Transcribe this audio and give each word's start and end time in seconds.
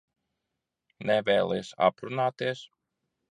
Nevēlies 1.09 1.71
aprunāties? 1.89 2.67